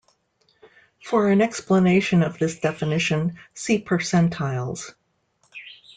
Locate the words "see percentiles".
3.53-4.95